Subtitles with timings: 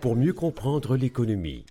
[0.00, 1.64] Pour mieux comprendre l'économie,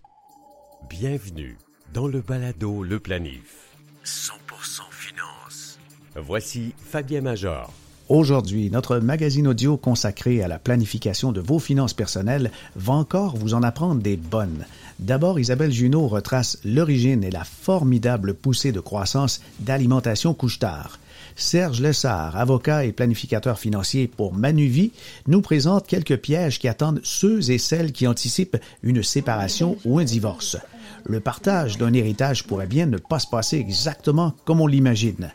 [0.89, 1.57] bienvenue
[1.93, 3.69] dans le balado Le Planif.
[4.03, 5.79] 100% finance.
[6.15, 7.71] Voici Fabien Major.
[8.09, 13.53] Aujourd'hui, notre magazine audio consacré à la planification de vos finances personnelles va encore vous
[13.53, 14.65] en apprendre des bonnes.
[14.97, 20.99] D'abord, Isabelle Junot retrace l'origine et la formidable poussée de croissance d'alimentation couche-tard.
[21.39, 24.91] Serge Lessard, avocat et planificateur financier pour Manuvie,
[25.25, 30.03] nous présente quelques pièges qui attendent ceux et celles qui anticipent une séparation ou un
[30.03, 30.57] divorce.
[31.05, 35.31] Le partage d'un héritage pourrait bien ne pas se passer exactement comme on l'imagine.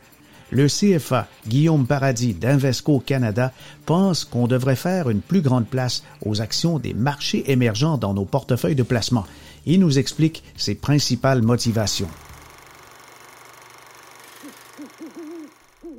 [0.51, 3.51] Le CFA, Guillaume Paradis d'Invesco Canada,
[3.87, 8.27] pense qu'on devrait faire une plus grande place aux actions des marchés émergents dans nos
[8.27, 9.25] portefeuilles de placement.
[9.65, 12.11] Il nous explique ses principales motivations.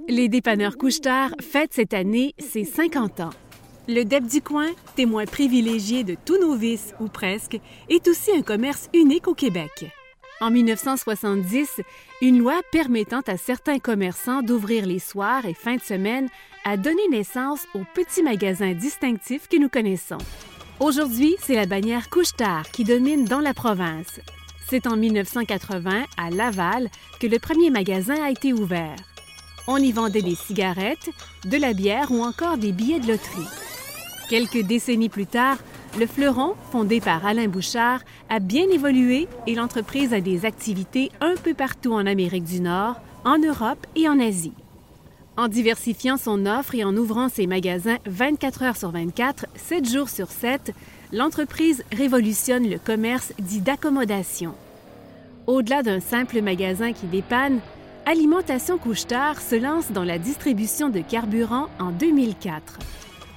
[0.08, 3.32] Les dépanneurs couche-tard fêtent cette année ses 50 ans.
[3.88, 7.60] Le DEP du coin, témoin privilégié de tous nos vices, ou presque,
[7.90, 9.86] est aussi un commerce unique au Québec.
[10.42, 11.82] En 1970,
[12.22, 16.30] une loi permettant à certains commerçants d'ouvrir les soirs et fins de semaine
[16.64, 20.18] a donné naissance aux petits magasins distinctifs que nous connaissons.
[20.80, 24.20] Aujourd'hui, c'est la bannière couche-tard qui domine dans la province.
[24.68, 29.15] C'est en 1980, à Laval, que le premier magasin a été ouvert.
[29.68, 31.10] On y vendait des cigarettes,
[31.46, 33.48] de la bière ou encore des billets de loterie.
[34.30, 35.58] Quelques décennies plus tard,
[35.98, 41.36] le fleuron, fondé par Alain Bouchard, a bien évolué et l'entreprise a des activités un
[41.36, 44.54] peu partout en Amérique du Nord, en Europe et en Asie.
[45.38, 50.10] En diversifiant son offre et en ouvrant ses magasins 24 heures sur 24, 7 jours
[50.10, 50.74] sur 7,
[51.12, 54.54] l'entreprise révolutionne le commerce dit d'accommodation.
[55.48, 57.60] Au-delà d'un simple magasin qui dépanne,
[58.08, 62.78] Alimentation Couche-Tard se lance dans la distribution de carburant en 2004.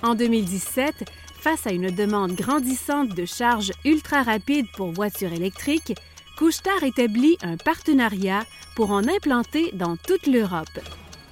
[0.03, 1.11] En 2017,
[1.41, 5.95] face à une demande grandissante de charges ultra rapides pour voitures électriques,
[6.37, 8.45] Couche-Tard établit un partenariat
[8.77, 10.79] pour en implanter dans toute l'Europe.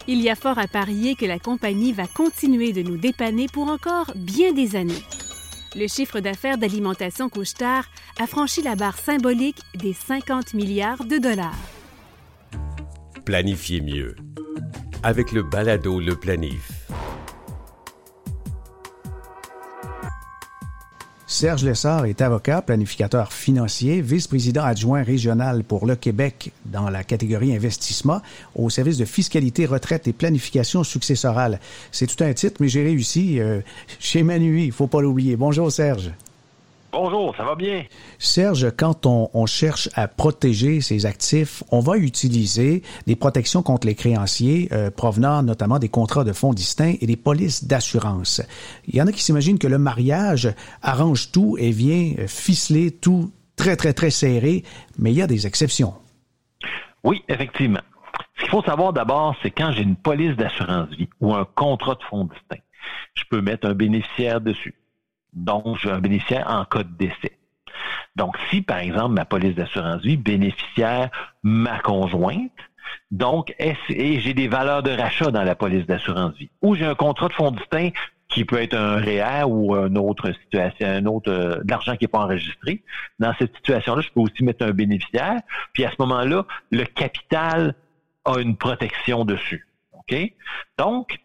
[0.06, 3.68] Il y a fort à parier que la compagnie va continuer de nous dépanner pour
[3.68, 5.04] encore bien des années.
[5.74, 7.84] Le chiffre d'affaires d'alimentation Couche-Tard
[8.18, 11.75] a franchi la barre symbolique des 50 milliards de dollars.
[13.26, 14.14] Planifiez mieux
[15.02, 16.86] avec le balado Le Planif.
[21.26, 27.52] Serge Lessard est avocat, planificateur financier, vice-président adjoint régional pour le Québec dans la catégorie
[27.52, 28.22] investissement
[28.54, 31.58] au service de fiscalité, retraite et planification successorale.
[31.90, 33.60] C'est tout un titre, mais j'ai réussi euh,
[33.98, 35.34] chez Manui, il faut pas l'oublier.
[35.34, 36.12] Bonjour Serge.
[36.98, 37.84] Bonjour, ça va bien?
[38.18, 43.94] Serge, quand on, cherche à protéger ses actifs, on va utiliser des protections contre les
[43.94, 48.40] créanciers euh, provenant notamment des contrats de fonds distincts et des polices d'assurance.
[48.86, 53.30] Il y en a qui s'imaginent que le mariage arrange tout et vient ficeler tout
[53.56, 54.64] très, très, très serré,
[54.98, 55.92] mais il y a des exceptions.
[57.04, 57.82] Oui, effectivement.
[58.36, 61.96] Ce qu'il faut savoir d'abord, c'est quand j'ai une police d'assurance vie ou un contrat
[61.96, 62.64] de fonds distincts,
[63.12, 64.74] je peux mettre un bénéficiaire dessus
[65.32, 67.38] donc j'ai un bénéficiaire en cas de décès.
[68.16, 71.10] Donc, si, par exemple, ma police d'assurance vie bénéficiaire
[71.42, 72.50] ma conjointe,
[73.10, 76.94] donc, et j'ai des valeurs de rachat dans la police d'assurance vie, ou j'ai un
[76.94, 77.90] contrat de fonds distinct
[78.28, 82.04] qui peut être un REER ou une autre situation, un autre euh, de l'argent qui
[82.04, 82.82] n'est pas enregistré.
[83.20, 85.40] Dans cette situation-là, je peux aussi mettre un bénéficiaire.
[85.72, 87.74] Puis à ce moment-là, le capital
[88.24, 89.68] a une protection dessus.
[89.92, 90.16] OK?
[90.76, 91.18] Donc,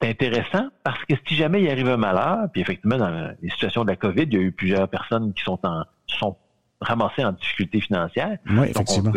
[0.00, 3.84] c'est intéressant parce que si jamais il arrive un malheur, puis effectivement, dans les situations
[3.84, 6.36] de la COVID, il y a eu plusieurs personnes qui sont en sont
[6.80, 8.38] ramassées en difficulté financière.
[8.48, 9.12] Oui, effectivement.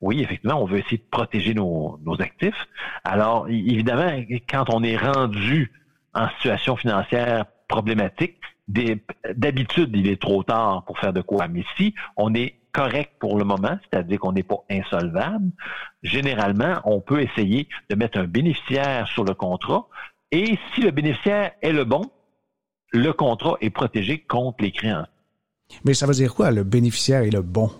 [0.00, 2.66] oui, effectivement, on veut essayer de protéger nos, nos actifs.
[3.04, 4.10] Alors, évidemment,
[4.48, 5.70] quand on est rendu
[6.14, 11.48] en situation financière problématique, d'habitude, il est trop tard pour faire de quoi.
[11.48, 15.50] Mais si on est correct pour le moment, c'est-à-dire qu'on n'est pas insolvable,
[16.02, 19.86] généralement, on peut essayer de mettre un bénéficiaire sur le contrat
[20.30, 22.02] et si le bénéficiaire est le bon,
[22.92, 25.06] le contrat est protégé contre les créances.
[25.84, 27.70] Mais ça veut dire quoi, le bénéficiaire est le bon?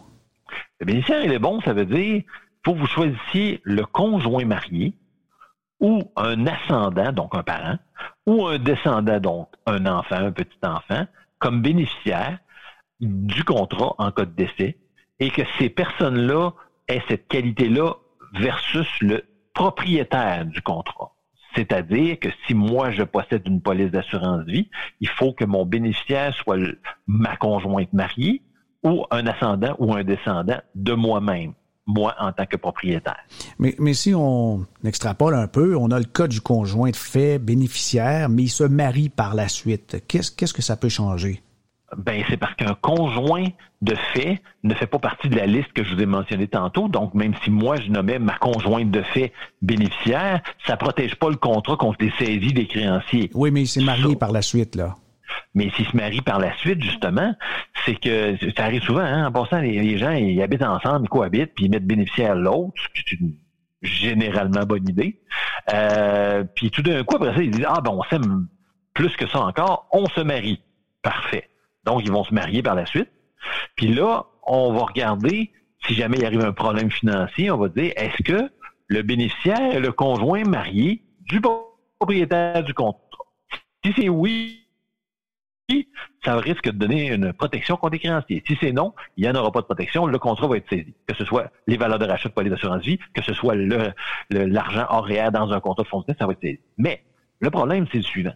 [0.80, 2.22] Le bénéficiaire est le bon, ça veut dire
[2.64, 4.94] faut que vous choisissiez le conjoint marié
[5.80, 7.76] ou un ascendant, donc un parent,
[8.26, 11.06] ou un descendant, donc un enfant, un petit enfant,
[11.40, 12.38] comme bénéficiaire
[13.00, 14.76] du contrat en cas de décès
[15.22, 16.50] et que ces personnes-là
[16.88, 17.92] aient cette qualité-là
[18.40, 19.22] versus le
[19.54, 21.12] propriétaire du contrat.
[21.54, 24.68] C'est-à-dire que si moi je possède une police d'assurance vie,
[25.00, 26.58] il faut que mon bénéficiaire soit
[27.06, 28.42] ma conjointe mariée
[28.82, 31.52] ou un ascendant ou un descendant de moi-même,
[31.86, 33.22] moi en tant que propriétaire.
[33.60, 38.28] Mais, mais si on extrapole un peu, on a le cas du conjoint fait bénéficiaire,
[38.28, 40.02] mais il se marie par la suite.
[40.08, 41.42] Qu'est-ce, qu'est-ce que ça peut changer?
[41.96, 43.44] Ben, c'est parce qu'un conjoint
[43.82, 46.88] de fait ne fait pas partie de la liste que je vous ai mentionnée tantôt.
[46.88, 51.36] Donc, même si moi, je nommais ma conjointe de fait bénéficiaire, ça protège pas le
[51.36, 53.30] contrat contre les saisies des créanciers.
[53.34, 54.94] Oui, mais il s'est marié par la suite, là.
[55.54, 57.34] Mais s'il se marie par la suite, justement,
[57.84, 61.54] c'est que ça arrive souvent, hein, en passant, les, gens, ils habitent ensemble, ils cohabitent,
[61.54, 63.34] puis ils mettent bénéficiaire l'autre, c'est une
[63.82, 65.20] généralement bonne idée.
[65.72, 68.46] Euh, puis tout d'un coup, après ça, ils disent Ah ben on s'aime
[68.94, 70.60] plus que ça encore, on se marie.
[71.02, 71.48] Parfait.
[71.84, 73.10] Donc, ils vont se marier par la suite.
[73.76, 75.50] Puis là, on va regarder,
[75.86, 78.50] si jamais il arrive un problème financier, on va dire, est-ce que
[78.86, 83.00] le bénéficiaire est le conjoint marié du propriétaire du contrat?
[83.84, 84.62] Si c'est oui,
[86.24, 88.42] ça risque de donner une protection contre les créanciers.
[88.46, 90.94] Si c'est non, il n'y en aura pas de protection, le contrat va être saisi.
[91.06, 94.86] Que ce soit les valeurs de rachat de police d'assurance vie, que ce soit l'argent
[94.88, 96.60] le, horaire dans un contrat de fonctionnement, ça va être saisi.
[96.78, 97.04] Mais
[97.40, 98.34] le problème, c'est le suivant.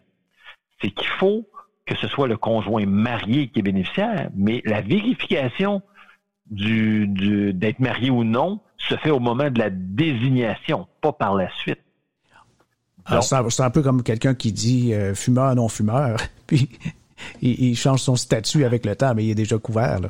[0.81, 1.49] C'est qu'il faut
[1.87, 5.83] que ce soit le conjoint marié qui est bénéficiaire, mais la vérification
[6.51, 7.07] du,
[7.55, 11.81] d'être marié ou non se fait au moment de la désignation, pas par la suite.
[13.21, 16.69] c'est un peu comme quelqu'un qui dit euh, fumeur, non fumeur, puis
[17.41, 20.01] il, change son statut avec le temps, mais il est déjà couvert.
[20.01, 20.09] Là.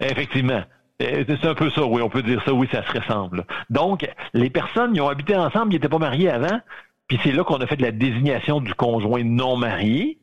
[0.00, 0.62] Effectivement.
[1.02, 3.44] Euh, c'est un peu ça, oui, on peut dire ça, oui, ça se ressemble.
[3.68, 6.58] Donc, les personnes, ils ont habité ensemble, ils n'étaient pas mariés avant,
[7.06, 10.18] puis c'est là qu'on a fait de la désignation du conjoint non marié,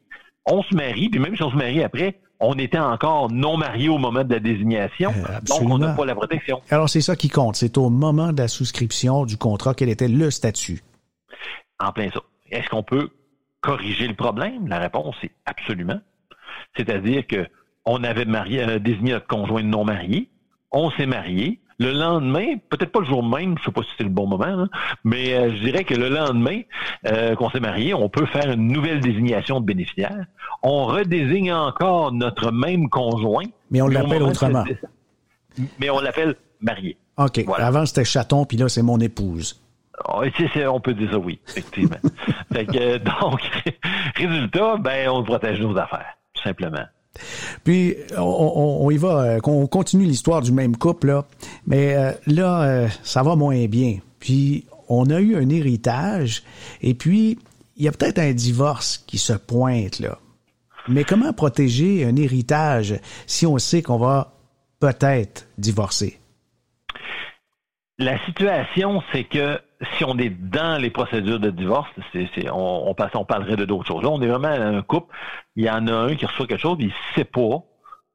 [0.45, 3.89] on se marie, puis même si on se marie après, on était encore non marié
[3.89, 6.61] au moment de la désignation, euh, donc on n'a pas la protection.
[6.69, 10.07] Alors c'est ça qui compte, c'est au moment de la souscription du contrat quel était
[10.07, 10.81] le statut.
[11.79, 12.21] En plein ça.
[12.51, 13.09] Est-ce qu'on peut
[13.61, 14.67] corriger le problème?
[14.67, 15.99] La réponse est absolument.
[16.75, 17.47] C'est-à-dire que
[17.85, 20.29] on avait marié, euh, désigné notre conjoint non marié,
[20.71, 24.03] on s'est marié, le lendemain, peut-être pas le jour même, je sais pas si c'est
[24.03, 24.67] le bon moment,
[25.03, 26.61] mais euh, je dirais que le lendemain
[27.05, 30.25] euh, qu'on s'est marié, on peut faire une nouvelle désignation de bénéficiaire.
[30.61, 33.45] On redésigne encore notre même conjoint.
[33.71, 34.63] Mais on l'appelle autrement.
[35.79, 36.97] Mais on l'appelle marié.
[37.17, 37.45] OK.
[37.57, 39.59] Avant, c'était chaton, puis là, c'est mon épouse.
[40.07, 40.23] Oh,
[40.67, 41.97] on peut dire ça, oui, effectivement.
[42.53, 43.41] fait que, donc,
[44.15, 46.85] résultat, ben, on protège nos affaires, tout simplement.
[47.63, 51.25] Puis on, y va, euh, on continue l'histoire du même couple là,
[51.67, 53.97] mais euh, là euh, ça va moins bien.
[54.19, 56.43] Puis on a eu un héritage
[56.81, 57.37] et puis
[57.77, 60.17] il y a peut-être un divorce qui se pointe là.
[60.87, 64.33] Mais comment protéger un héritage si on sait qu'on va
[64.79, 66.19] peut-être divorcer?
[67.99, 69.59] La situation, c'est que
[69.97, 71.89] si on est dans les procédures de divorce,
[72.51, 74.03] on, on, on parlerait de d'autres choses.
[74.03, 75.15] Là, on est vraiment un couple.
[75.55, 77.63] Il y en a un qui reçoit quelque chose, il ne sait pas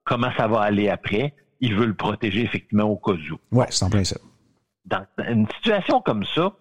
[0.04, 1.34] comment ça va aller après.
[1.60, 3.38] Il veut le protéger effectivement au cas où.
[3.52, 4.16] Oui, c'est en ça.
[4.84, 6.52] Dans une situation comme ça,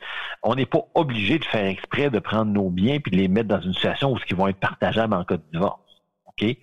[0.44, 3.48] on n'est pas obligé de faire exprès de prendre nos biens puis de les mettre
[3.48, 5.80] dans une situation où ils vont être partageables en cas de divorce.
[6.26, 6.58] OK?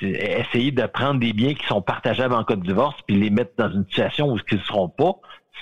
[0.00, 3.52] Essayer de prendre des biens qui sont partageables en cas de divorce puis les mettre
[3.58, 5.16] dans une situation où ils ne seront pas,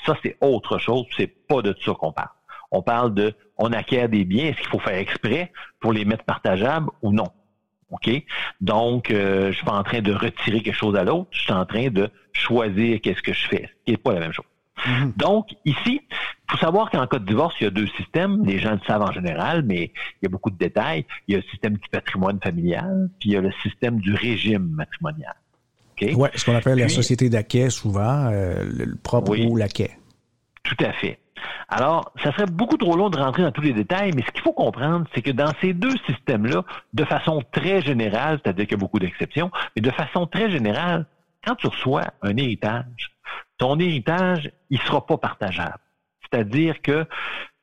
[0.05, 1.06] ça, c'est autre chose.
[1.17, 2.29] C'est pas de ça qu'on parle.
[2.70, 4.46] On parle de, on acquiert des biens.
[4.46, 7.29] Est-ce qu'il faut faire exprès pour les mettre partageables ou non?
[7.91, 8.11] OK?
[8.61, 11.29] Donc, euh, je suis pas en train de retirer quelque chose à l'autre.
[11.31, 13.70] Je suis en train de choisir qu'est-ce que je fais.
[13.87, 14.46] Ce n'est pas la même chose.
[14.79, 15.17] Mm-hmm.
[15.17, 18.44] Donc, ici, il faut savoir qu'en cas de divorce, il y a deux systèmes.
[18.44, 21.06] Les gens le savent en général, mais il y a beaucoup de détails.
[21.29, 24.14] Il y a le système du patrimoine familial, puis il y a le système du
[24.14, 25.34] régime matrimonial.
[26.01, 29.91] Oui, ce qu'on appelle la société d'acquet, souvent, euh, le propre ou l'acquet.
[30.63, 31.19] Tout à fait.
[31.69, 34.43] Alors, ça serait beaucoup trop long de rentrer dans tous les détails, mais ce qu'il
[34.43, 38.81] faut comprendre, c'est que dans ces deux systèmes-là, de façon très générale, c'est-à-dire qu'il y
[38.81, 41.06] a beaucoup d'exceptions, mais de façon très générale,
[41.44, 43.13] quand tu reçois un héritage,
[43.58, 45.79] ton héritage, il sera pas partageable.
[46.22, 47.06] C'est-à-dire que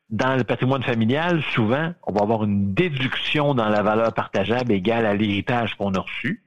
[0.09, 5.05] dans le patrimoine familial, souvent, on va avoir une déduction dans la valeur partageable égale
[5.05, 6.43] à l'héritage qu'on a reçu.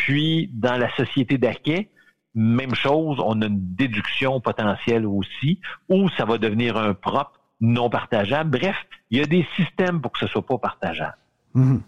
[0.00, 1.90] Puis, dans la société d'acquet,
[2.34, 7.90] même chose, on a une déduction potentielle aussi, ou ça va devenir un propre non
[7.90, 8.58] partageable.
[8.58, 8.76] Bref,
[9.10, 11.18] il y a des systèmes pour que ce soit pas partageable.
[11.54, 11.80] Mm-hmm.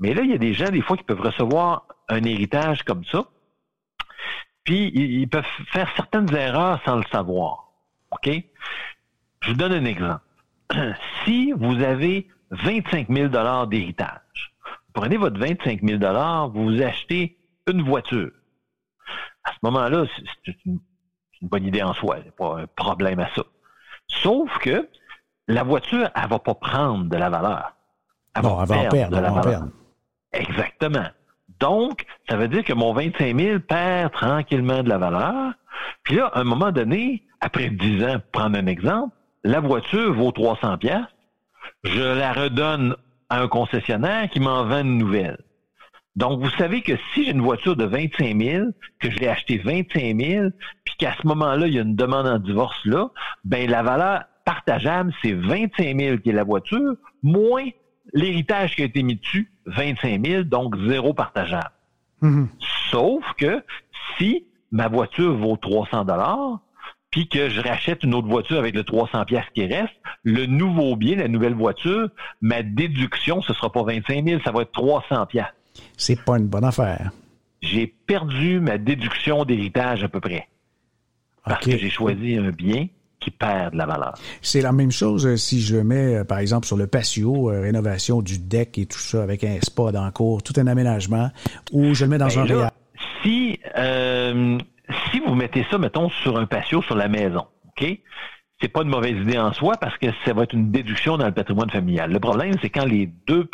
[0.00, 3.04] Mais là, il y a des gens, des fois, qui peuvent recevoir un héritage comme
[3.04, 3.26] ça,
[4.64, 7.68] puis ils peuvent faire certaines erreurs sans le savoir.
[8.10, 8.28] OK?
[9.40, 10.22] Je vous donne un exemple.
[11.24, 14.52] Si vous avez 25 000 d'héritage,
[14.92, 17.36] prenez votre 25 000 vous achetez
[17.68, 18.30] une voiture.
[19.44, 20.04] À ce moment-là,
[20.44, 20.80] c'est une,
[21.42, 22.18] bonne idée en soi.
[22.18, 23.42] Il n'y a pas un problème à ça.
[24.06, 24.88] Sauf que
[25.48, 27.72] la voiture, elle ne va pas prendre de la valeur.
[28.34, 29.62] Elle va, perdre, de la valeur.
[30.32, 31.06] Exactement.
[31.60, 35.52] Donc, ça veut dire que mon 25 000 perd tranquillement de la valeur.
[36.04, 39.14] Puis là, à un moment donné, après 10 ans, pour prendre un exemple,
[39.44, 41.04] la voiture vaut 300 pièces.
[41.84, 42.96] Je la redonne
[43.28, 45.38] à un concessionnaire qui m'en vend une nouvelle.
[46.14, 48.66] Donc, vous savez que si j'ai une voiture de 25 000,
[49.00, 50.48] que je l'ai achetée 25 000,
[50.84, 53.10] puis qu'à ce moment-là, il y a une demande en divorce là,
[53.44, 57.66] ben la valeur partageable, c'est 25 000 qui est la voiture, moins
[58.12, 61.70] l'héritage qui a été mis dessus, 25 000, donc zéro partageable.
[62.22, 62.46] Mm-hmm.
[62.90, 63.64] Sauf que
[64.18, 66.60] si ma voiture vaut 300 dollars,
[67.10, 70.96] puis que je rachète une autre voiture avec le 300 pièces qui reste, le nouveau
[70.96, 72.08] bien, la nouvelle voiture,
[72.40, 75.44] ma déduction, ce sera pas 25 000, ça va être 300 pièces.
[75.96, 77.10] C'est pas une bonne affaire.
[77.60, 80.48] J'ai perdu ma déduction d'héritage à peu près.
[81.44, 82.86] Parce que j'ai choisi un bien
[83.22, 84.14] qui perd de la valeur.
[84.42, 87.60] C'est la même chose euh, si je mets, euh, par exemple, sur le patio, euh,
[87.60, 91.30] rénovation du deck et tout ça, avec un spa le cours, tout un aménagement,
[91.72, 92.70] ou je le mets dans ben un
[93.22, 93.58] Si,
[95.10, 97.98] si vous mettez ça, mettons, sur un patio, sur la maison, OK?
[98.62, 101.26] C'est pas une mauvaise idée en soi parce que ça va être une déduction dans
[101.26, 102.12] le patrimoine familial.
[102.12, 103.50] Le problème, c'est quand les deux,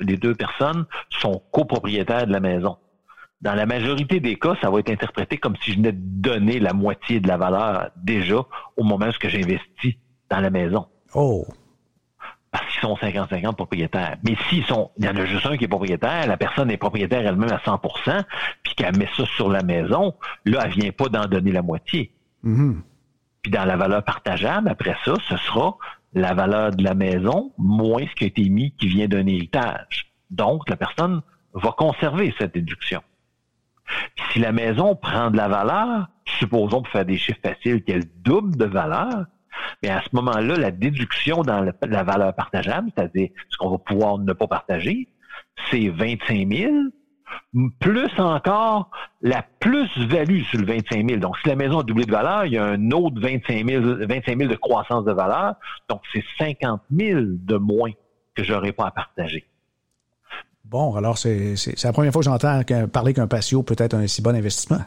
[0.00, 2.76] les deux personnes sont copropriétaires de la maison.
[3.40, 6.60] Dans la majorité des cas, ça va être interprété comme si je venais de donner
[6.60, 8.44] la moitié de la valeur déjà
[8.76, 9.94] au moment où j'investis
[10.28, 10.86] dans la maison.
[11.14, 11.46] Oh!
[12.50, 14.18] Parce qu'ils sont 50-50 propriétaires.
[14.24, 16.76] Mais s'ils sont, il y en a juste un qui est propriétaire, la personne est
[16.76, 18.24] propriétaire elle-même à 100%
[18.62, 20.14] puis qu'elle met ça sur la maison,
[20.44, 22.12] là, elle vient pas d'en donner la moitié.
[22.44, 22.74] Mm-hmm.
[23.42, 25.76] Puis dans la valeur partageable, après ça, ce sera
[26.12, 30.12] la valeur de la maison moins ce qui a été mis qui vient d'un héritage.
[30.30, 31.22] Donc, la personne
[31.54, 33.02] va conserver cette déduction.
[34.32, 38.56] si la maison prend de la valeur, supposons pour faire des chiffres faciles qu'elle double
[38.56, 39.26] de valeur,
[39.82, 44.18] mais à ce moment-là, la déduction dans la valeur partageable, c'est-à-dire ce qu'on va pouvoir
[44.18, 45.08] ne pas partager,
[45.70, 46.72] c'est 25 000
[47.78, 48.90] plus encore
[49.22, 51.20] la plus-value sur le 25 000.
[51.20, 53.82] Donc, si la maison a doublé de valeur, il y a un autre 25 000,
[54.06, 55.54] 25 000 de croissance de valeur.
[55.88, 57.90] Donc, c'est 50 000 de moins
[58.34, 59.46] que j'aurais pas à partager.
[60.64, 64.22] Bon, alors c'est la première fois que j'entends parler qu'un patio peut être un si
[64.22, 64.78] bon investissement.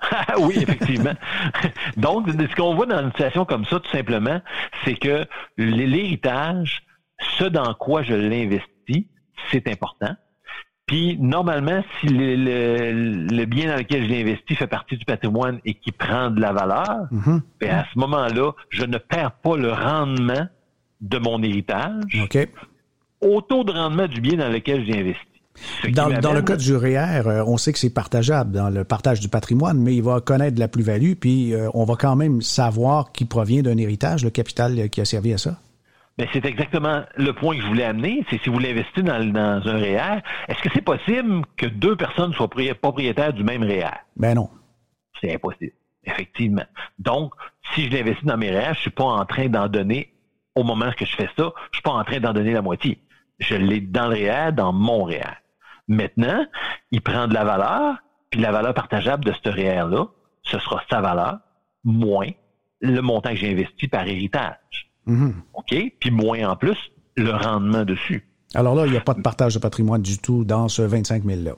[0.38, 1.14] oui, effectivement.
[1.96, 4.40] Donc, ce qu'on voit dans une situation comme ça, tout simplement,
[4.84, 5.24] c'est que
[5.56, 6.82] l'héritage,
[7.38, 9.06] ce dans quoi je l'investis,
[9.50, 10.14] c'est important.
[10.88, 15.74] Puis normalement, si le, bien dans lequel je l'ai investi fait partie du patrimoine et
[15.74, 17.42] qui prend de la valeur, mhm.
[17.60, 20.48] ben, à ce moment-là, je ne perds pas le rendement
[21.02, 22.02] de mon héritage
[23.20, 25.24] au taux de rendement du bien dans lequel j'ai investi.
[25.92, 29.28] Dans, le cas du REER, euh, on sait que c'est partageable dans le partage du
[29.28, 33.10] patrimoine, mais il va connaître de la plus-value, puis euh, on va quand même savoir
[33.10, 35.58] qui provient d'un héritage, le capital qui a servi à ça.
[36.18, 38.26] Ben, c'est exactement le point que je voulais amener.
[38.28, 42.32] C'est si vous l'investissez dans, dans, un REER, est-ce que c'est possible que deux personnes
[42.32, 43.94] soient propriétaires du même REER?
[44.16, 44.50] Ben non.
[45.20, 46.64] C'est impossible, effectivement.
[46.98, 47.34] Donc,
[47.72, 50.12] si je l'investis dans mes REER, je suis pas en train d'en donner,
[50.56, 53.00] au moment où je fais ça, je suis pas en train d'en donner la moitié.
[53.38, 55.36] Je l'ai dans le REER, dans mon REER.
[55.86, 56.44] Maintenant,
[56.90, 57.96] il prend de la valeur,
[58.30, 60.06] puis la valeur partageable de ce REER-là,
[60.42, 61.38] ce sera sa valeur,
[61.84, 62.30] moins
[62.80, 64.87] le montant que j'ai investi par héritage.
[65.08, 65.34] Mhm.
[65.54, 65.74] OK?
[65.98, 66.76] Puis moins en plus,
[67.16, 68.24] le rendement dessus.
[68.54, 71.24] Alors là, il n'y a pas de partage de patrimoine du tout dans ce 25
[71.24, 71.52] 000-là.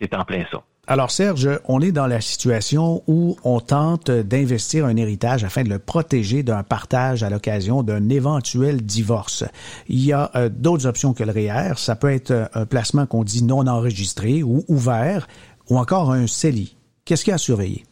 [0.00, 0.62] C'est en plein ça.
[0.86, 5.68] Alors Serge, on est dans la situation où on tente d'investir un héritage afin de
[5.68, 9.44] le protéger d'un partage à l'occasion d'un éventuel divorce.
[9.88, 11.74] Il y a euh, d'autres options que le REER.
[11.76, 15.28] Ça peut être euh, un placement qu'on dit non enregistré ou ouvert,
[15.68, 16.76] ou encore un CELI.
[17.04, 17.84] Qu'est-ce qu'il y a à surveiller?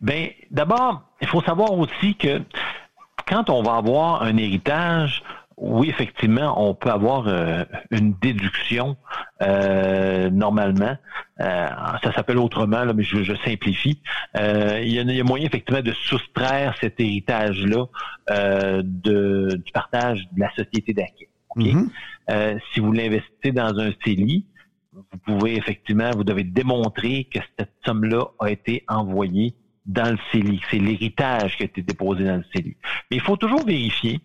[0.00, 2.40] Bien, d'abord, il faut savoir aussi que
[3.26, 5.22] quand on va avoir un héritage,
[5.56, 8.96] oui, effectivement, on peut avoir euh, une déduction
[9.40, 10.96] euh, normalement.
[11.40, 11.68] Euh,
[12.02, 14.00] ça s'appelle autrement, là, mais je, simplifie.
[14.34, 17.86] il, y a, moyen effectivement de soustraire cet héritage-là
[18.82, 21.28] du partage de la société d'acquis.
[21.56, 22.60] Mm-hmm.
[22.72, 24.44] si vous l'investissez dans un CELI,
[24.92, 29.54] vous pouvez effectivement, vous devez démontrer que cette somme-là a été envoyée
[29.86, 30.60] dans le CELI.
[30.70, 32.76] C'est l'héritage qui a été déposé dans le CELI.
[33.10, 34.20] Mais il faut toujours vérifier,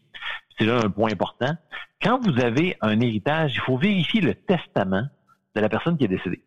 [0.57, 1.55] c'est là un point important,
[2.01, 5.07] quand vous avez un héritage, il faut vérifier le testament
[5.55, 6.43] de la personne qui est décédée.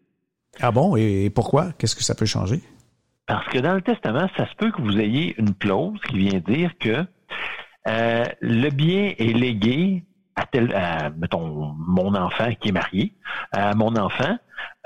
[0.60, 0.96] Ah bon?
[0.96, 1.72] Et pourquoi?
[1.78, 2.60] Qu'est-ce que ça peut changer?
[3.26, 6.40] Parce que dans le testament, ça se peut que vous ayez une clause qui vient
[6.40, 7.06] dire que
[7.88, 10.04] euh, le bien est légué
[10.36, 10.74] à tel,
[11.16, 13.14] mettons, mon enfant qui est marié,
[13.52, 14.36] à mon enfant,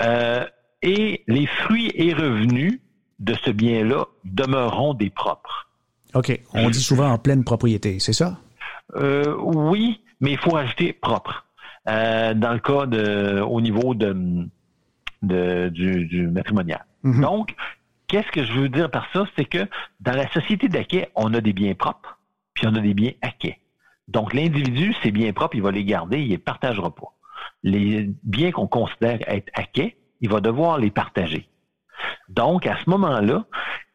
[0.03, 0.45] euh,
[0.83, 2.81] et les fruits et revenus
[3.19, 5.69] de ce bien-là demeureront des propres.
[6.15, 6.41] OK.
[6.55, 8.39] On dit souvent en pleine propriété, c'est ça?
[8.97, 11.45] Euh, oui, mais il faut ajouter propre.
[11.89, 14.49] Euh, dans le cas de, au niveau de,
[15.23, 16.85] du, matrimonial.
[17.03, 17.23] Mhm.
[17.23, 17.55] Donc,
[18.07, 19.27] qu'est-ce que je veux dire par ça?
[19.37, 19.67] C'est que
[20.01, 22.19] dans la société d'acquet, on a des biens propres,
[22.55, 23.59] puis on a des biens acquets.
[24.07, 27.15] Donc, l'individu, ses biens propres, il va les garder, il les partagera pas.
[27.63, 31.49] les biens qu'on considère être acquis, il va devoir les partager.
[32.29, 33.45] Donc, à ce moment-là,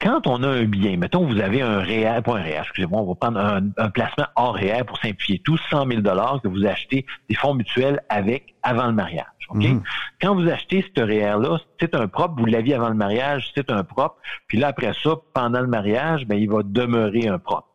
[0.02, 3.08] quand on a un bien, mettons, vous avez un réel, pas un réel, excusez-moi, on
[3.08, 7.36] va prendre un, placement hors réel pour simplifier tout, 100 000 que vous achetez des
[7.36, 9.26] fonds mutuels avec avant le mariage.
[9.50, 9.64] OK?
[9.64, 9.84] Mhm.
[10.22, 13.84] Quand vous achetez ce réel-là, c'est un propre, vous l'aviez avant le mariage, c'est un
[13.84, 14.18] propre,
[14.48, 17.70] puis là, après ça, pendant le mariage, ben, il va demeurer un propre.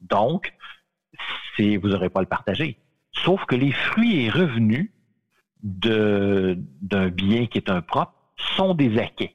[0.00, 0.54] Donc,
[1.56, 2.78] c'est, vous n'aurez pas à le partager.
[3.12, 4.90] Sauf que les fruits et revenus
[5.62, 8.12] d'un bien qui est un propre
[8.56, 9.30] sont des acquis.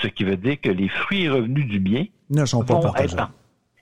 [0.00, 3.22] Ce qui veut dire que les fruits et revenus du bien ne sont pas partageables.
[3.22, 3.32] Être,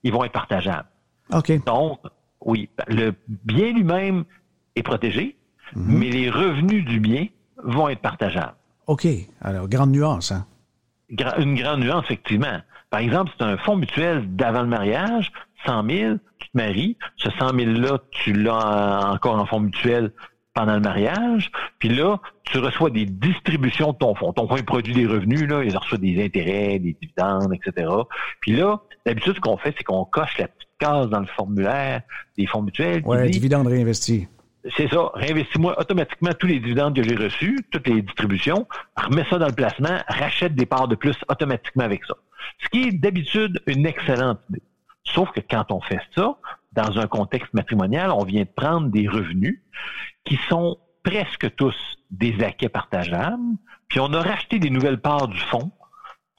[0.03, 0.89] ils vont être partageables.
[1.33, 1.65] OK.
[1.65, 2.01] Donc,
[2.41, 4.25] oui, le bien lui-même
[4.75, 5.37] est protégé,
[5.75, 5.99] mhm.
[5.99, 7.27] mais les revenus du bien
[7.63, 8.55] vont être partageables.
[8.87, 9.07] OK.
[9.41, 10.47] Alors, grande nuance, hein?
[11.39, 12.61] une grande nuance, effectivement.
[12.91, 15.33] Par exemple, c'est un fonds mutuel d'avant le mariage,
[15.67, 20.13] 100 000, tu te maries, ce 100 000-là, tu l'as encore en fonds mutuel
[20.59, 24.33] pendant le mariage, puis là, tu reçois des distributions de ton fonds.
[24.33, 27.87] Ton fonds produit des revenus, là, il reçoit des intérêts, des dividendes, etc.
[28.41, 32.03] Puis là, d'habitude, ce qu'on fait, c'est qu'on coche la petite case dans le formulaire
[32.37, 33.03] des fonds mutuels.
[33.05, 34.27] Oui, dividendes réinvestis.
[34.77, 35.13] C'est ça.
[35.15, 39.53] Réinvestis-moi automatiquement tous les dividendes que j'ai reçus, toutes les distributions, remets ça dans le
[39.53, 42.15] placement, rachète des parts de plus automatiquement avec ça.
[42.65, 44.63] Ce qui est d'habitude une excellente idée.
[45.15, 46.37] Sauf que quand on fait ça,
[46.73, 49.61] dans un contexte matrimonial, on vient de prendre des revenus
[50.25, 51.75] qui sont presque tous
[52.11, 53.57] des acquets partageables,
[53.89, 55.71] puis on a racheté des nouvelles parts du fonds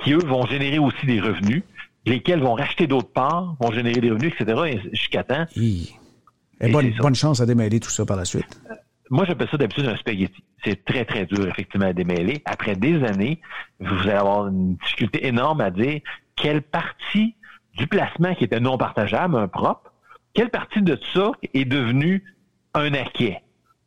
[0.03, 1.63] qui, eux, vont générer aussi des revenus,
[2.05, 5.45] lesquels vont racheter d'autres parts, vont générer des revenus, etc., jusqu'à temps.
[5.55, 8.61] Et, bonne, bonne, chance à démêler tout ça par la suite.
[8.69, 8.75] Euh,
[9.09, 10.43] moi, j'appelle ça d'habitude un spaghetti.
[10.63, 12.41] C'est très, très dur, effectivement, à démêler.
[12.45, 13.41] Après des années,
[13.79, 16.01] vous allez avoir une difficulté énorme à dire
[16.35, 17.35] quelle partie
[17.79, 19.91] du placement qui était non partageable, un propre,
[20.33, 22.23] quelle partie de ça est devenue
[22.73, 23.41] un acquet?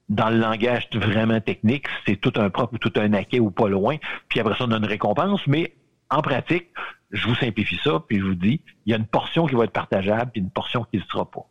[0.08, 3.68] Dans le langage vraiment technique, c'est tout un propre ou tout un acquet ou pas
[3.68, 3.96] loin,
[4.28, 5.74] puis après ça, on a une récompense, mais
[6.10, 6.68] en pratique,
[7.10, 9.64] je vous simplifie ça, puis je vous dis, il y a une portion qui va
[9.64, 11.46] être partageable, puis une portion qui ne sera pas.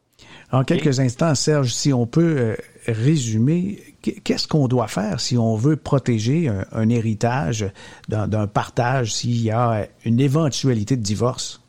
[0.52, 2.56] En quelques instants, Serge, si on peut euh,
[2.88, 7.72] résumer, qu'est-ce qu'on doit faire si on veut protéger un héritage
[8.08, 11.61] d'un partage s'il y a une éventualité de divorce?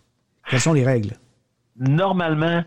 [0.49, 1.17] Quelles sont les règles?
[1.77, 2.65] Normalement,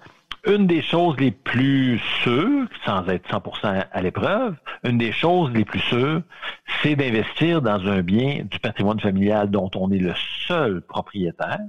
[0.48, 5.66] une des choses les plus sûres, sans être 100% à l'épreuve, une des choses les
[5.66, 6.22] plus sûres,
[6.82, 10.14] c'est d'investir dans un bien du patrimoine familial dont on est le
[10.48, 11.60] seul propriétaire,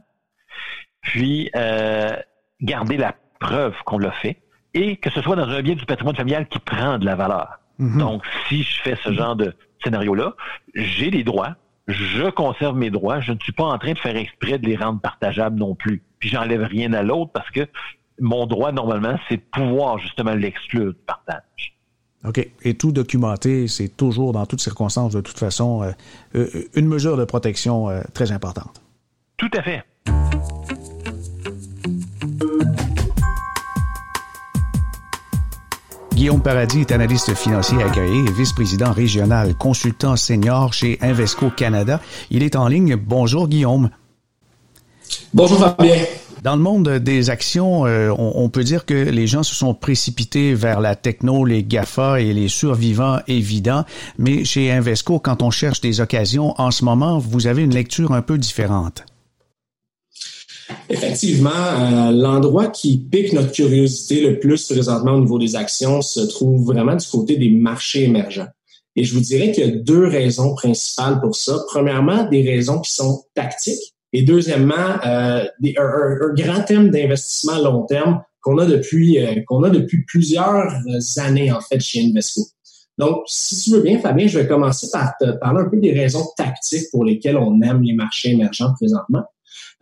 [1.03, 2.17] puis euh,
[2.61, 4.43] garder la preuve qu'on l'a fait,
[4.75, 7.61] et que ce soit dans un bien du patrimoine familial qui prend de la valeur.
[7.79, 7.99] Mhm.
[7.99, 10.35] Donc, si je fais ce genre de scénario-là,
[10.75, 11.57] j'ai les droits,
[11.89, 14.77] je conserve mes droits, je ne suis pas en train de faire exprès de les
[14.77, 16.03] rendre partageables non plus.
[16.19, 17.69] Puis j'enlève rien à l'autre parce que
[18.21, 21.75] mon droit, normalement, c'est de pouvoir justement l'exclure du partage.
[22.25, 22.49] OK.
[22.63, 25.93] Et tout documenté, c'est toujours, dans toutes circonstances, de toute façon, euh,
[26.35, 28.83] euh, une mesure de protection euh, très importante.
[29.37, 29.85] Tout à fait.
[36.17, 42.01] Guillaume Paradis est analyste financier agréé et vice-président régional, consultant senior chez Invesco Canada.
[42.31, 42.97] Il est en ligne.
[42.97, 43.91] Bonjour Guillaume.
[45.35, 46.05] Bonjour Fabien.
[46.43, 50.55] Dans le monde des actions, euh, on, peut dire que les gens se sont précipités
[50.55, 53.85] vers la techno, les GAFA et les survivants évidents.
[54.17, 58.13] Mais chez Invesco, quand on cherche des occasions, en ce moment, vous avez une lecture
[58.13, 59.05] un peu différente.
[60.89, 66.21] Effectivement, euh, l'endroit qui pique notre curiosité le plus présentement au niveau des actions se
[66.21, 68.49] trouve vraiment du côté des marchés émergents.
[68.97, 71.59] Et je vous dirais qu'il y a deux raisons principales pour ça.
[71.69, 75.45] Premièrement, des raisons qui sont tactiques et deuxièmement, euh,
[75.79, 80.73] un, grand thème d'investissement à long terme qu'on a depuis euh, qu'on a depuis plusieurs
[81.19, 82.43] années en fait chez Invesco.
[82.99, 85.93] Donc, si tu veux bien, Fabien, je vais commencer par te parler un peu des
[85.93, 89.25] raisons tactiques pour lesquelles on aime les marchés émergents présentement.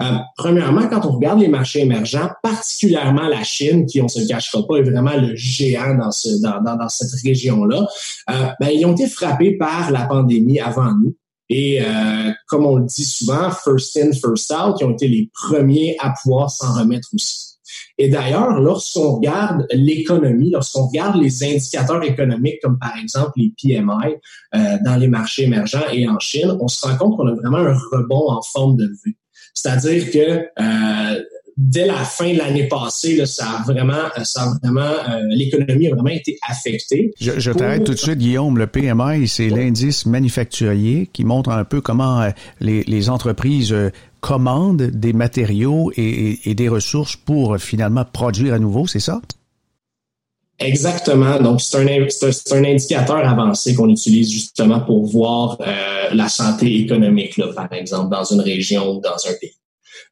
[0.02, 4.66] Euh, premièrement, quand on regarde les marchés émergents, particulièrement la Chine, qui on se cachera
[4.66, 7.86] pas est vraiment le géant dans, ce, dans, dans, dans cette région-là,
[8.30, 11.16] euh, ben, ils ont été frappés par la pandémie avant nous.
[11.48, 15.30] Et euh, comme on le dit souvent, first in, first out, qui ont été les
[15.32, 17.54] premiers à pouvoir s'en remettre aussi.
[17.98, 24.16] Et d'ailleurs, lorsqu'on regarde l'économie, lorsqu'on regarde les indicateurs économiques comme par exemple les PMI
[24.54, 27.58] euh, dans les marchés émergents et en Chine, on se rend compte qu'on a vraiment
[27.58, 29.16] un rebond en forme de vue.
[29.54, 31.22] C'est-à-dire que euh,
[31.56, 35.88] dès la fin de l'année passée, là, ça a vraiment, ça a vraiment, euh, l'économie
[35.88, 37.12] a vraiment été affectée.
[37.20, 38.58] Je, je t'arrête tout de suite, Guillaume.
[38.58, 43.90] Le PMI, c'est l'indice manufacturier qui montre un peu comment euh, les, les entreprises euh,
[44.20, 49.20] commandent des matériaux et, et, des ressources pour finalement produire à nouveau, c'est ça?
[50.58, 51.40] Exactement.
[51.40, 57.36] Donc, c'est un, un, indicateur avancé qu'on utilise justement pour voir euh, la santé économique,
[57.36, 59.54] là, par exemple, dans une région ou dans un pays.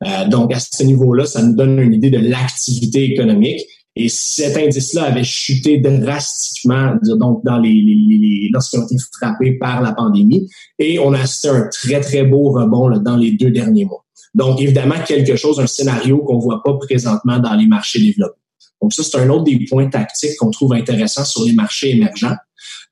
[0.04, 3.60] Euh, donc, à ce niveau-là, ça nous donne une idée de l'activité économique.
[3.94, 9.52] Et cet indice-là avait chuté drastiquement donc dans les, les, les lorsqu'ils ont été frappés
[9.58, 10.48] par la pandémie.
[10.78, 13.84] Et on a assisté à un très, très beau rebond là, dans les deux derniers
[13.84, 14.04] mois.
[14.34, 18.41] Donc, évidemment, quelque chose, un scénario qu'on voit pas présentement dans les marchés développés.
[18.82, 22.36] Donc, ça, c'est un autre des points tactiques qu'on trouve intéressants sur les marchés émergents.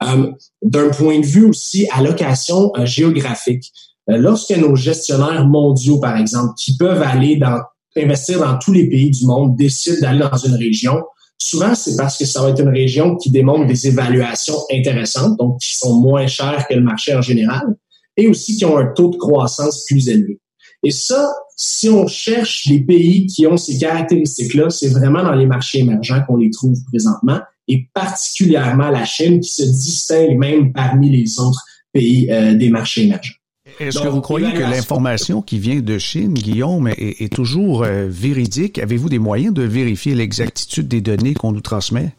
[0.04, 0.30] Euh,
[0.62, 3.72] D'un point de vue aussi allocation euh, géographique,
[4.08, 7.58] euh, lorsque nos gestionnaires mondiaux, par exemple, qui peuvent aller dans
[7.96, 11.02] investir dans tous les pays du monde, décident d'aller dans une région,
[11.38, 15.60] souvent c'est parce que ça va être une région qui démontre des évaluations intéressantes, donc
[15.60, 17.76] qui sont moins chères que le marché en général,
[18.16, 20.38] et aussi qui ont un taux de croissance plus élevé.
[20.82, 25.44] Et ça, si on cherche les pays qui ont ces caractéristiques-là, c'est vraiment dans les
[25.44, 31.10] marchés émergents qu'on les trouve présentement, et particulièrement la Chine qui se distingue même parmi
[31.10, 33.34] les autres pays euh, des marchés émergents.
[33.78, 38.78] Est-ce que vous croyez que l'information qui vient de Chine, Guillaume, est, toujours euh, véridique?
[38.78, 42.14] Avez-vous des moyens de vérifier l'exactitude des données qu'on nous transmet?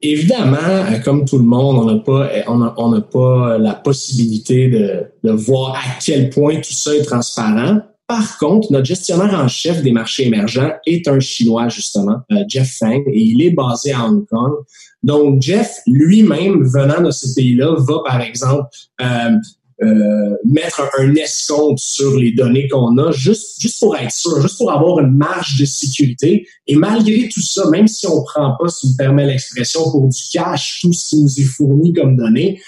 [0.00, 5.04] Évidemment, euh, comme tout le monde, on n'a pas, on n'a pas la possibilité de,
[5.22, 7.82] de voir à quel point tout ça est transparent.
[8.12, 12.76] Par contre, notre gestionnaire en chef des marchés émergents est un Chinois, justement, euh, Jeff
[12.78, 14.52] Fang, et il est basé à Hong Kong.
[15.02, 18.68] Donc, Jeff, lui-même, venant de ce pays-là, va, par exemple,
[19.00, 19.30] euh,
[19.82, 24.58] euh, mettre un, escompte sur les données qu'on a, juste, juste pour être sûr, juste
[24.58, 26.46] pour avoir une marge de sécurité.
[26.66, 30.06] Et malgré tout ça, même si on prend pas, si vous me permet l'expression, pour
[30.06, 32.60] du cash, tout ce qui nous est fourni comme données,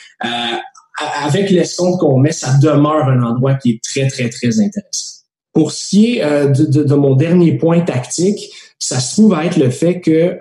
[1.22, 5.13] avec l'escompte qu'on met, ça demeure un endroit qui est très, très, très intéressant.
[5.54, 9.56] Pour ce qui est euh, de, mon dernier point tactique, ça se trouve à être
[9.56, 10.38] le fait que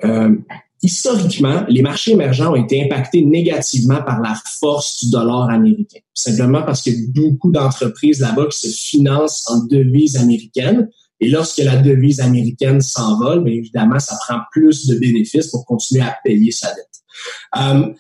[0.84, 6.00] historiquement, les marchés émergents ont été impactés négativement par la force du dollar américain.
[6.14, 10.90] Simplement parce qu'il y a beaucoup d'entreprises là-bas qui se financent en devises américaines.
[11.22, 16.04] Et lorsque la devise américaine s'envole, bien évidemment, ça prend plus de bénéfices pour continuer
[16.04, 16.90] à payer sa dette.
[17.62, 17.94] Euh,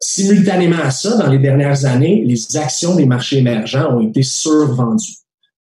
[0.00, 5.14] simultanément à ça, dans les dernières années, les actions des marchés émergents ont été survendues.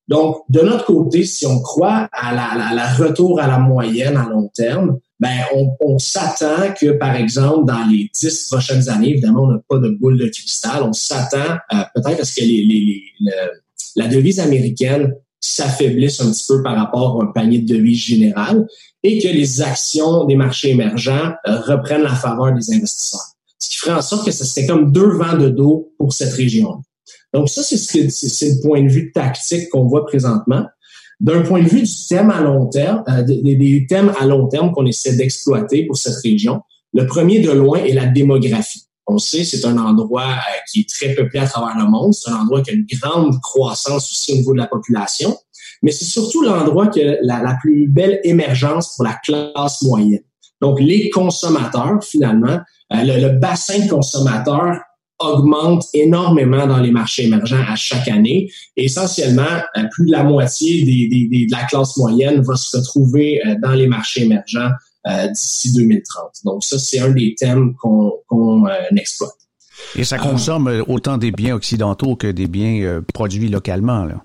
[0.07, 4.29] Donc, de notre côté, si on croit à la, la retour à la moyenne à
[4.29, 9.43] long terme, ben on, on s'attend que, par exemple, dans les dix prochaines années, évidemment,
[9.43, 11.57] on n'a pas de boule de cristal, on s'attend
[11.95, 12.45] peut-être à ce que
[13.95, 18.65] la devise américaine s'affaiblisse un petit peu par rapport à un panier de devises général
[19.03, 23.21] et que les actions des marchés émergents euh, reprennent la faveur des investisseurs.
[23.59, 26.33] Ce qui ferait en sorte que ce serait comme deux vents de dos pour cette
[26.33, 26.81] région.
[27.33, 30.65] Donc ça, c'est c'est le point de vue tactique qu'on voit présentement.
[31.19, 34.71] D'un point de vue du thème à long terme, euh, des, thèmes à long terme
[34.71, 36.61] qu'on essaie d'exploiter pour cette région,
[36.93, 38.83] le premier de loin est la démographie.
[39.07, 42.13] On sait, c'est un endroit euh, qui est très peuplé à travers le monde.
[42.13, 45.35] C'est un endroit qui a une grande croissance aussi au niveau de la population.
[45.81, 50.23] Mais c'est surtout l'endroit qui a la, la, plus belle émergence pour la classe moyenne.
[50.61, 52.59] Donc, les consommateurs, finalement,
[52.93, 54.79] euh, le, le, bassin de consommateurs
[55.19, 58.51] augmente énormément dans les marchés émergents à chaque année.
[58.75, 59.43] Et essentiellement,
[59.77, 63.55] euh, plus de la moitié des, des, de la classe moyenne va se retrouver euh,
[63.61, 64.69] dans les marchés émergents
[65.07, 66.23] euh, d'ici 2030.
[66.45, 69.31] Donc ça, c'est un des thèmes qu'on qu'on exploite.
[69.95, 74.05] Et ça consomme autant des biens occidentaux que des biens produits localement.
[74.05, 74.23] Là.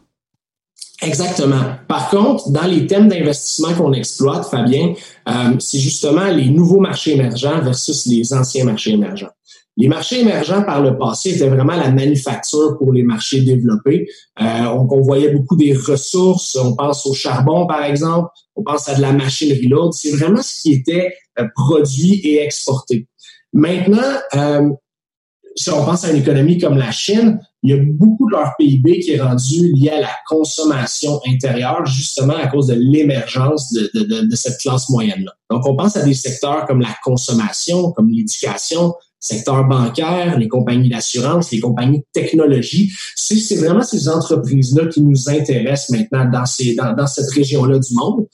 [1.02, 1.62] Exactement.
[1.88, 4.94] Par contre, dans les thèmes d'investissement qu'on exploite, Fabien,
[5.28, 9.30] euh, c'est justement les nouveaux marchés émergents versus les anciens marchés émergents.
[9.78, 14.06] Les marchés émergents par le passé étaient vraiment la manufacture pour les marchés développés.
[14.40, 16.56] Euh, on, on, voyait beaucoup des ressources.
[16.56, 18.28] On pense au charbon, par exemple.
[18.54, 19.94] On pense à de la machinerie lourde.
[19.94, 23.08] C'est vraiment ce qui était euh, produit et exporté.
[23.54, 24.68] Maintenant, euh,
[25.56, 28.54] si on pense à une économie comme la Chine, il y a beaucoup de leur
[28.58, 33.90] PIB qui est rendu lié à la consommation intérieure, justement à cause de l'émergence de,
[33.94, 35.32] de, de, cette classe moyenne-là.
[35.50, 40.90] Donc, on pense à des secteurs comme la consommation, comme l'éducation, secteur bancaire, les compagnies
[40.90, 42.92] d'assurance, les compagnies de technologie.
[43.14, 47.94] C'est vraiment ces entreprises-là qui nous intéressent maintenant dans, ces, dans, dans cette région-là du
[47.94, 48.26] monde.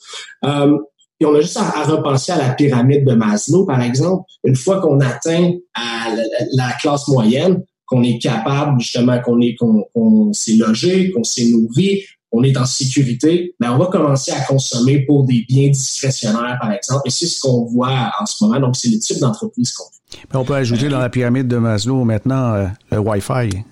[0.45, 0.77] Euh,
[1.21, 4.23] et on a juste à, repenser à la pyramide de Maslow, par exemple.
[4.43, 6.15] Une fois qu'on atteint à
[6.53, 12.03] la, classe moyenne, qu'on est capable justement, qu'on est qu'on s'est logé, qu'on s'est nourri,
[12.31, 16.71] on est en sécurité, ben on va commencer à consommer pour des biens discrétionnaires, par
[16.71, 17.01] exemple.
[17.05, 18.59] Et c'est ce qu'on voit en ce moment.
[18.59, 19.98] Donc, c'est le type d'entreprise qu'on fait.
[20.33, 23.63] On peut ajouter dans la pyramide de Maslow maintenant euh, le Wi-Fi,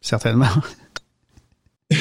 [0.00, 0.46] certainement.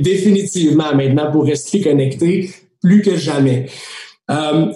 [0.00, 2.50] Définitivement, maintenant, pour rester connecté,
[2.82, 3.66] plus que jamais.
[4.30, 4.72] Euh,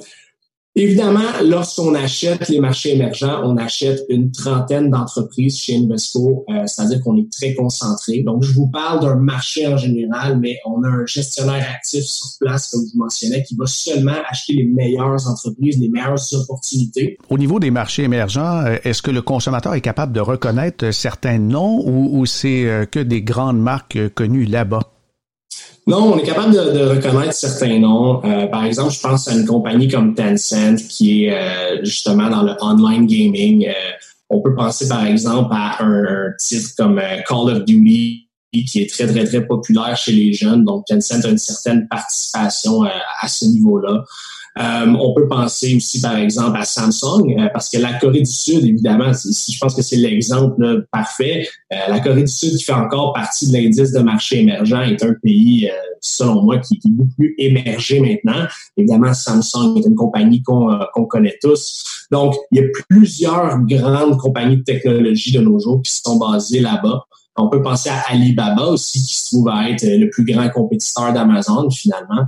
[0.74, 7.02] Évidemment, lorsqu'on achète les marchés émergents, on achète une trentaine d'entreprises chez Invesco, euh, c'est-à-dire
[7.02, 8.22] qu'on est très concentré.
[8.22, 12.26] Donc, je vous parle d'un marché en général, mais on a un gestionnaire actif sur
[12.40, 17.18] place, comme je vous mentionnais, qui va seulement acheter les meilleures entreprises, les meilleures opportunités.
[17.28, 21.38] Au niveau des marchés émergents, euh, est-ce que le consommateur est capable de reconnaître certains
[21.38, 24.91] noms ou, c'est euh, que des grandes marques connues là-bas?
[25.86, 28.24] Non, on est capable de, reconnaître certains noms.
[28.24, 32.44] Euh, par exemple, je pense à une compagnie comme Tencent qui est euh, justement dans
[32.44, 33.66] le online gaming.
[33.66, 33.72] Euh,
[34.30, 39.06] on peut penser par exemple à un, titre comme Call of Duty qui est très,
[39.06, 40.64] très, très populaire chez les jeunes.
[40.64, 44.04] Donc, Tencent a une certaine participation à ce niveau-là.
[44.58, 48.30] Euh, on peut penser aussi, par exemple, à Samsung, euh, parce que la Corée du
[48.30, 51.46] Sud, évidemment, je pense que c'est l'exemple parfait.
[51.72, 55.02] Euh, la Corée du Sud, qui fait encore partie de l'indice de marché émergent, est
[55.02, 58.46] un pays, selon moi, qui, est beaucoup plus émergé maintenant.
[58.76, 62.06] Évidemment, Samsung est une compagnie qu'on connaît tous.
[62.10, 66.60] Donc, il y a plusieurs grandes compagnies de technologie de nos jours qui sont basées
[66.60, 67.06] là-bas.
[67.36, 71.14] On peut penser à Alibaba aussi, qui se trouve à être le plus grand compétiteur
[71.14, 72.26] d'Amazon, finalement.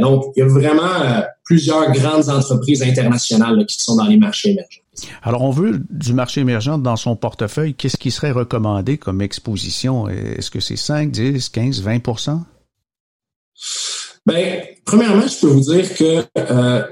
[0.00, 4.50] Donc, il y a vraiment euh, plusieurs grandes entreprises internationales qui sont dans les marchés
[4.50, 4.82] émergents.
[5.22, 7.74] Alors, on veut du marché émergent dans son portefeuille.
[7.74, 10.08] Qu'est-ce qui serait recommandé comme exposition?
[10.08, 12.00] Est-ce que c'est 5, 10, 15, 20
[14.26, 16.82] Bien, premièrement, je peux vous dire que euh,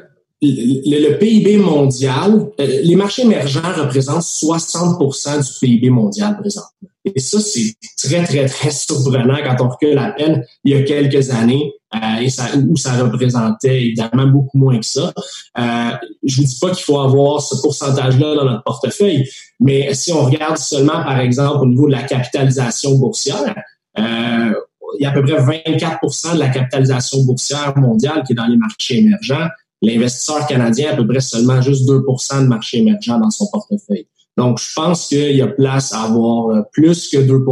[0.45, 6.71] le, PIB mondial, euh, les marchés émergents représentent 60% du PIB mondial présentement.
[7.05, 10.83] Et ça, c'est très, très, très surprenant quand on recule à peine il y a
[10.83, 15.13] quelques années euh, où ça représentait évidemment beaucoup moins que ça.
[15.59, 15.91] Euh,
[16.25, 19.29] je vous dis pas qu'il faut avoir ce pourcentage-là dans notre portefeuille,
[19.61, 23.55] mais si on regarde seulement, par exemple, au niveau de la capitalisation boursière,
[23.99, 24.53] euh,
[24.99, 28.47] il y a à peu près 24% de la capitalisation boursière mondiale qui est dans
[28.47, 29.49] les marchés émergents.
[29.85, 34.07] L'investisseur canadien a à peu près seulement juste 2 de marché émergent dans son portefeuille.
[34.37, 37.44] Donc, je pense qu'il y a place à avoir euh, plus que 2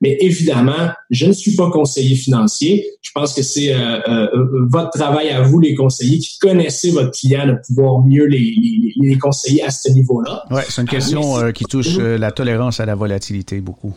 [0.00, 2.84] mais évidemment, je ne suis pas conseiller financier.
[3.00, 4.28] Je pense que c'est euh, euh,
[4.68, 9.18] votre travail à vous, les conseillers, qui connaissez votre client, de pouvoir mieux les, les,
[9.18, 10.44] conseiller à ce niveau-là.
[10.50, 13.94] Oui, c'est une question qui touche la tolérance à la volatilité beaucoup.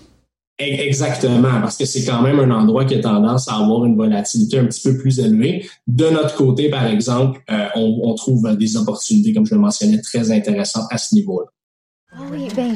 [0.60, 4.60] Exactement, parce que c'est quand même un endroit qui a tendance à avoir une volatilité
[4.60, 5.66] un petit peu plus élevée.
[5.88, 7.42] De notre côté, par exemple,
[7.76, 11.48] on, on, trouve des opportunités, comme je le mentionnais, très intéressantes à ce niveau-là.
[12.12, 12.24] Ah
[12.56, 12.76] ben,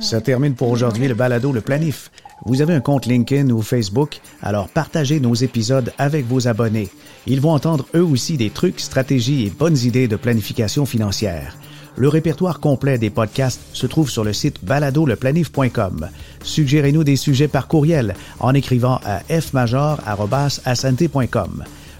[0.00, 2.10] Ça termine pour aujourd'hui le balado Le Planif.
[2.46, 6.88] Vous avez un compte LinkedIn ou Facebook, alors partagez nos épisodes avec vos abonnés.
[7.26, 11.56] Ils vont entendre eux aussi des trucs, stratégies et bonnes idées de planification financière.
[11.96, 16.08] Le répertoire complet des podcasts se trouve sur le site baladoleplanif.com.
[16.42, 20.04] Suggérez-nous des sujets par courriel en écrivant à fmajor.com.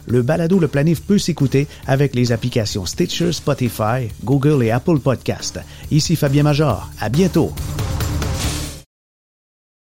[0.06, 5.60] Le balado Le Planif peut s'écouter avec les applications Stitcher, Spotify, Google et Apple Podcast.
[5.90, 6.90] Ici Fabien Major.
[7.00, 7.52] À bientôt.